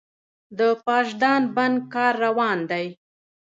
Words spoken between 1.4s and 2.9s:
بند کار روان دی؟